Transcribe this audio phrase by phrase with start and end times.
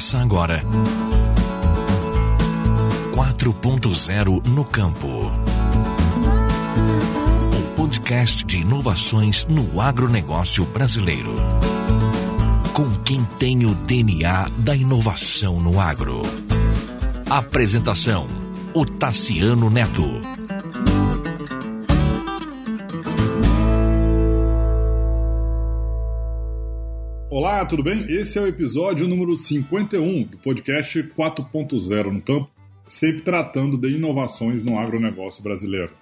[0.00, 0.64] Começa agora.
[3.12, 5.06] 4.0 no campo.
[7.54, 11.34] Um podcast de inovações no agronegócio brasileiro.
[12.72, 16.22] Com quem tem o DNA da inovação no agro.
[17.28, 18.26] Apresentação:
[18.72, 20.19] o Tassiano Neto.
[27.60, 28.06] Olá, tudo bem?
[28.08, 32.48] Esse é o episódio número 51 do podcast 4.0 no campo,
[32.88, 35.92] sempre tratando de inovações no agronegócio brasileiro.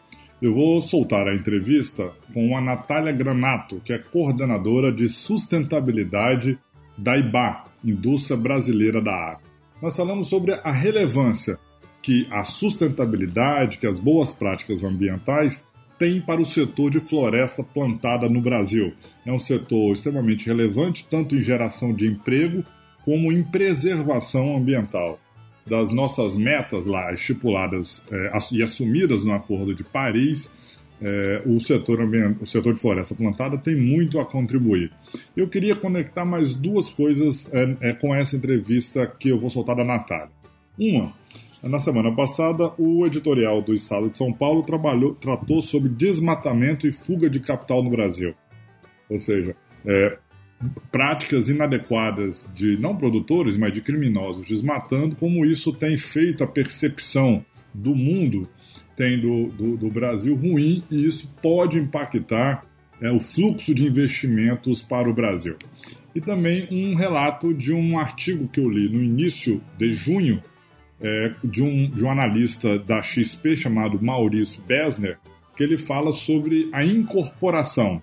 [0.41, 6.57] Eu vou soltar a entrevista com a Natália Granato, que é coordenadora de sustentabilidade
[6.97, 9.43] da IBA, Indústria Brasileira da Água.
[9.83, 11.59] Nós falamos sobre a relevância
[12.01, 15.67] que a sustentabilidade, que as boas práticas ambientais
[15.99, 18.93] tem para o setor de floresta plantada no Brasil.
[19.27, 22.65] É um setor extremamente relevante, tanto em geração de emprego
[23.05, 25.19] como em preservação ambiental.
[25.67, 30.51] Das nossas metas lá estipuladas é, e assumidas no Acordo de Paris,
[31.01, 32.01] é, o, setor
[32.41, 34.91] o setor de floresta plantada tem muito a contribuir.
[35.37, 37.49] Eu queria conectar mais duas coisas
[37.81, 40.31] é, com essa entrevista que eu vou soltar da Natália.
[40.79, 41.13] Uma,
[41.63, 46.93] na semana passada, o editorial do Estado de São Paulo trabalhou, tratou sobre desmatamento e
[46.93, 48.35] fuga de capital no Brasil.
[49.11, 50.19] Ou seja, é,
[50.91, 57.45] práticas inadequadas de não produtores, mas de criminosos desmatando, como isso tem feito a percepção
[57.73, 58.49] do mundo,
[58.97, 62.67] tem do, do, do Brasil ruim, e isso pode impactar
[63.01, 65.57] é, o fluxo de investimentos para o Brasil.
[66.15, 70.43] E também um relato de um artigo que eu li no início de junho,
[71.01, 75.19] é, de, um, de um analista da XP chamado Maurício Besner,
[75.57, 78.03] que ele fala sobre a incorporação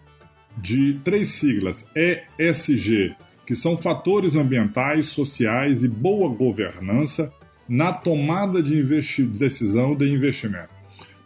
[0.58, 7.32] de três siglas ESG, que são fatores ambientais, sociais e boa governança
[7.68, 10.70] na tomada de decisão de investimento.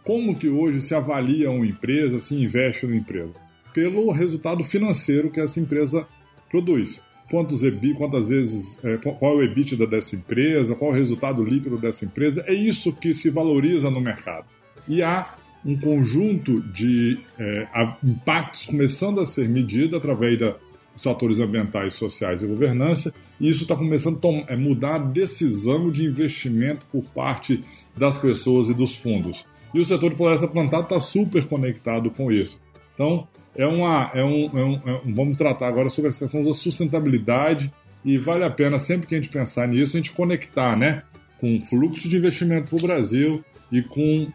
[0.04, 3.34] Como que hoje se avalia uma empresa, se investe numa empresa?
[3.72, 6.06] Pelo resultado financeiro que essa empresa
[6.50, 10.96] produz quantos EBI, quantas vezes, é, qual é o EBITDA dessa empresa, qual é o
[10.96, 12.44] resultado líquido dessa empresa.
[12.46, 14.46] É isso que se valoriza no mercado.
[14.88, 17.68] E há um conjunto de é,
[18.02, 20.56] impactos começando a ser medido através da,
[20.92, 25.90] dos fatores ambientais, sociais e governança, e isso está começando a é, mudar a decisão
[25.90, 27.62] de investimento por parte
[27.96, 29.46] das pessoas e dos fundos.
[29.72, 32.58] E o setor de floresta plantada está super conectado com isso.
[32.94, 36.42] Então, é uma, é um, é um, é um, vamos tratar agora sobre a questão
[36.42, 37.72] da sustentabilidade
[38.04, 41.02] e vale a pena sempre que a gente pensar nisso, a gente conectar, né,
[41.40, 44.28] com fluxo de investimento para o Brasil e com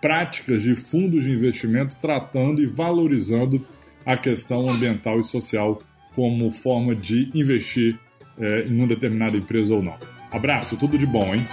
[0.00, 3.66] práticas de fundos de investimento tratando e valorizando
[4.06, 5.82] a questão ambiental e social
[6.14, 7.98] como forma de investir
[8.38, 9.96] é, em uma determinada empresa ou não.
[10.30, 11.46] Abraço, tudo de bom, hein?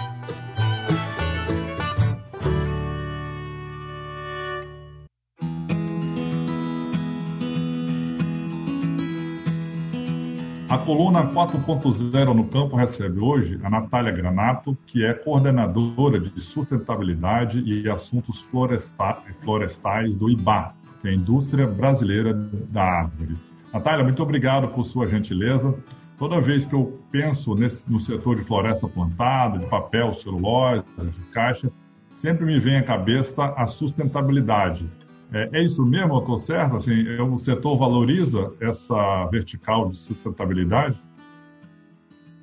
[10.92, 17.88] Coluna 4.0 no campo recebe hoje a Natália Granato, que é coordenadora de sustentabilidade e
[17.88, 23.38] assuntos florestais do IBA, que é a Indústria Brasileira da Árvore.
[23.72, 25.74] Natália, muito obrigado por sua gentileza.
[26.18, 31.24] Toda vez que eu penso nesse, no setor de floresta plantada, de papel, celulose, de
[31.32, 31.72] caixa,
[32.12, 34.86] sempre me vem à cabeça a sustentabilidade
[35.32, 36.18] é, é isso mesmo?
[36.18, 36.76] Estou certo?
[36.76, 40.96] Assim, é, o setor valoriza essa vertical de sustentabilidade?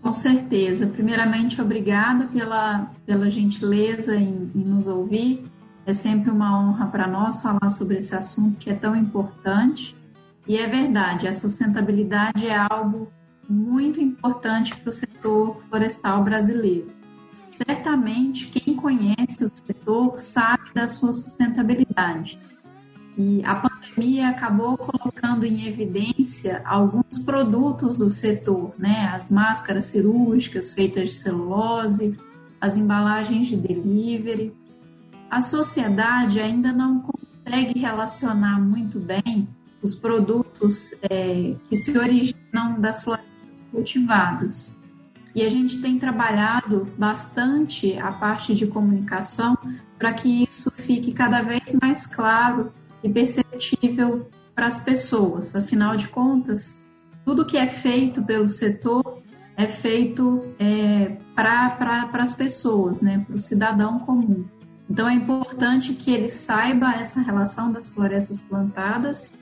[0.01, 0.87] Com certeza.
[0.87, 5.45] Primeiramente, obrigada pela, pela gentileza em, em nos ouvir.
[5.85, 9.95] É sempre uma honra para nós falar sobre esse assunto que é tão importante.
[10.47, 13.11] E é verdade, a sustentabilidade é algo
[13.47, 16.91] muito importante para o setor florestal brasileiro.
[17.55, 22.39] Certamente, quem conhece o setor sabe da sua sustentabilidade.
[23.21, 29.11] E a pandemia acabou colocando em evidência alguns produtos do setor, né?
[29.13, 32.17] As máscaras cirúrgicas feitas de celulose,
[32.61, 34.53] as embalagens de delivery.
[35.29, 39.49] A sociedade ainda não consegue relacionar muito bem
[39.81, 44.79] os produtos é, que se originam das florestas cultivadas.
[45.35, 49.57] E a gente tem trabalhado bastante a parte de comunicação
[49.97, 52.71] para que isso fique cada vez mais claro
[53.03, 55.55] e perceptível para as pessoas.
[55.55, 56.81] Afinal de contas,
[57.23, 59.21] tudo que é feito pelo setor
[59.55, 64.45] é feito é, para pra, as pessoas, né, para o cidadão comum.
[64.89, 69.33] Então é importante que ele saiba essa relação das florestas plantadas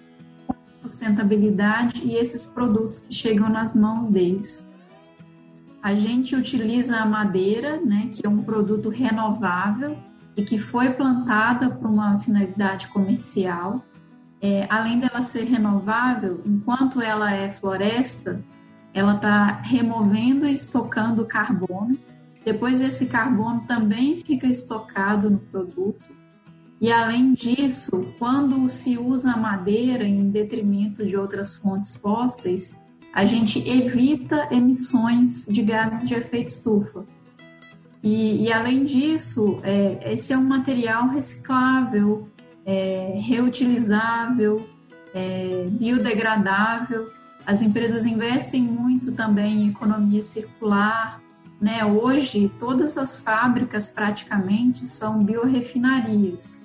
[0.46, 4.66] com sustentabilidade e esses produtos que chegam nas mãos deles.
[5.82, 9.98] a gente utiliza a madeira, né, que é um produto renovável
[10.38, 13.84] e que foi plantada para uma finalidade comercial.
[14.40, 18.40] É, além dela ser renovável, enquanto ela é floresta,
[18.94, 21.98] ela está removendo e estocando carbono.
[22.46, 26.06] Depois esse carbono também fica estocado no produto.
[26.80, 32.80] E além disso, quando se usa a madeira em detrimento de outras fontes fósseis,
[33.12, 37.04] a gente evita emissões de gases de efeito estufa.
[38.08, 42.30] E, e além disso, é, esse é um material reciclável,
[42.66, 44.66] é, reutilizável,
[45.14, 47.12] é, biodegradável.
[47.46, 51.22] As empresas investem muito também em economia circular.
[51.60, 51.84] Né?
[51.84, 56.62] Hoje, todas as fábricas praticamente são biorefinarias.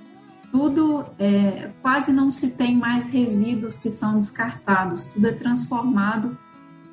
[0.53, 6.39] Tudo, é, quase não se tem mais resíduos que são descartados, tudo é transformado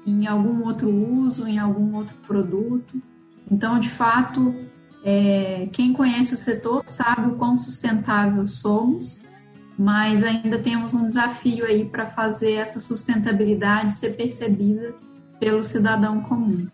[0.08, 3.00] em algum outro uso, em algum outro produto.
[3.52, 4.54] Então, de fato,
[5.04, 9.22] é, quem conhece o setor sabe o quão sustentável somos,
[9.78, 14.94] mas ainda temos um desafio aí para fazer essa sustentabilidade ser percebida
[15.40, 16.68] pelo cidadão comum.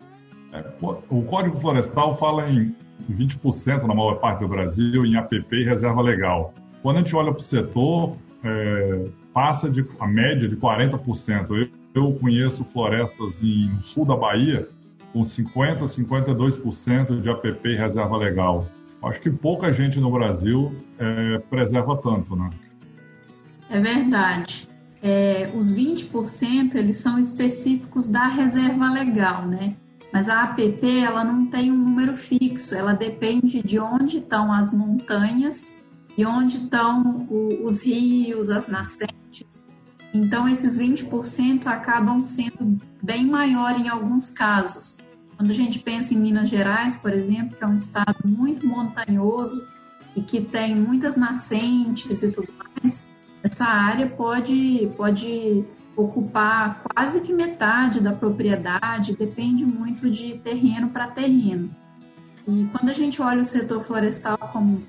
[0.52, 0.64] É,
[1.08, 2.74] o Código Florestal fala em
[3.08, 6.52] 20% na maior parte do Brasil em APP e reserva legal.
[6.82, 11.46] Quando a gente olha para o setor, é, passa de a média de 40%.
[11.50, 14.68] Eu, eu conheço florestas em, no sul da Bahia
[15.16, 18.68] com 50%, 52% de APP e reserva legal.
[19.02, 22.50] Acho que pouca gente no Brasil é, preserva tanto, né?
[23.70, 24.68] É verdade.
[25.02, 29.74] É, os 20% eles são específicos da reserva legal, né?
[30.12, 34.70] Mas a APP ela não tem um número fixo, ela depende de onde estão as
[34.70, 35.78] montanhas
[36.16, 39.62] e onde estão o, os rios, as nascentes.
[40.12, 44.96] Então, esses 20% acabam sendo bem maior em alguns casos.
[45.36, 49.66] Quando a gente pensa em Minas Gerais, por exemplo, que é um estado muito montanhoso
[50.14, 52.48] e que tem muitas nascentes e tudo
[52.82, 53.06] mais,
[53.42, 55.62] essa área pode, pode
[55.94, 61.70] ocupar quase que metade da propriedade, depende muito de terreno para terreno.
[62.48, 64.82] E quando a gente olha o setor florestal como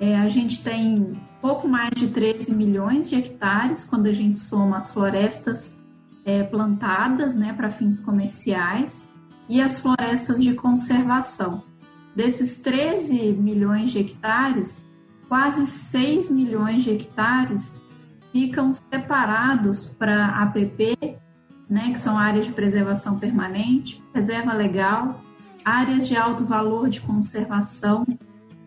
[0.00, 4.78] é, a gente tem pouco mais de 13 milhões de hectares quando a gente soma
[4.78, 5.80] as florestas
[6.24, 9.08] é, plantadas né, para fins comerciais
[9.48, 11.62] e as florestas de conservação.
[12.14, 14.86] Desses 13 milhões de hectares,
[15.28, 17.82] quase 6 milhões de hectares
[18.32, 21.18] ficam separados para APP,
[21.68, 25.20] né, que são áreas de preservação permanente, reserva legal,
[25.64, 28.06] áreas de alto valor de conservação,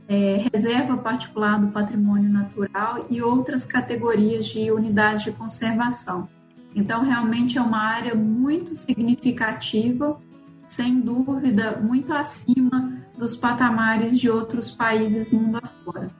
[0.07, 6.27] é, reserva particular do patrimônio natural e outras categorias de unidades de conservação.
[6.73, 10.19] Então, realmente é uma área muito significativa
[10.67, 16.11] sem dúvida, muito acima dos patamares de outros países mundo afora.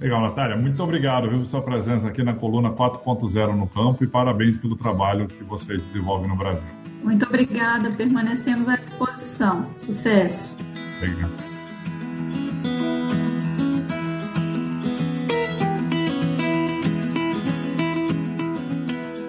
[0.00, 0.56] Legal, Natália.
[0.56, 5.28] Muito obrigado pela sua presença aqui na coluna 4.0 no campo e parabéns pelo trabalho
[5.28, 6.64] que vocês desenvolvem no Brasil.
[7.04, 7.90] Muito obrigada.
[7.92, 9.64] Permanecemos à disposição.
[9.76, 10.56] Sucesso.
[10.96, 11.32] Obrigado.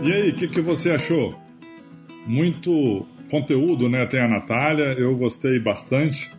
[0.01, 1.39] E aí, o que, que você achou?
[2.25, 4.05] Muito conteúdo, né?
[4.05, 6.31] Tem a Natália, eu gostei bastante.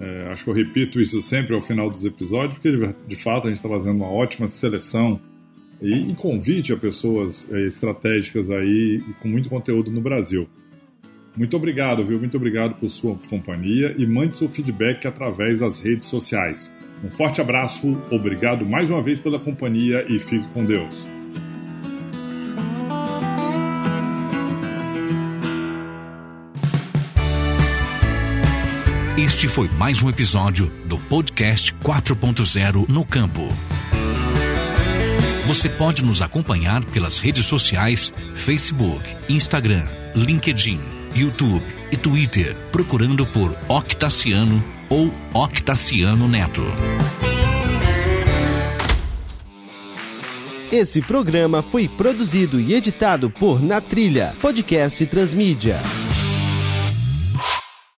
[0.00, 3.50] É, acho que eu repito isso sempre ao final dos episódios, porque de fato a
[3.50, 5.20] gente está fazendo uma ótima seleção
[5.80, 10.48] e, e convite a pessoas é, estratégicas aí com muito conteúdo no Brasil.
[11.36, 12.18] Muito obrigado, viu?
[12.18, 16.68] Muito obrigado por sua companhia e mande seu feedback através das redes sociais.
[17.04, 21.11] Um forte abraço, obrigado mais uma vez pela companhia e fique com Deus.
[29.34, 33.48] Este foi mais um episódio do podcast 4.0 no Campo.
[35.48, 39.84] Você pode nos acompanhar pelas redes sociais Facebook, Instagram,
[40.14, 40.78] LinkedIn,
[41.14, 46.64] YouTube e Twitter, procurando por Octaciano ou Octaciano Neto.
[50.70, 55.80] Esse programa foi produzido e editado por Na Trilha, podcast Transmídia.